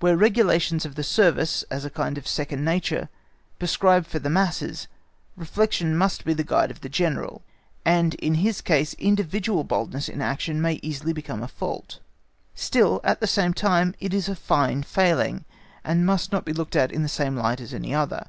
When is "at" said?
13.04-13.20, 16.74-16.90